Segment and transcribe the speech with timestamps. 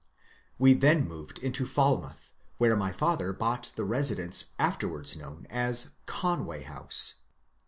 [0.57, 6.63] We then moved into Falmouth, where my father bought the residence afterwards known as Conway
[6.63, 7.17] House.